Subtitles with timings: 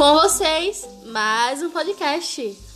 [0.00, 2.69] Com vocês, mais um podcast.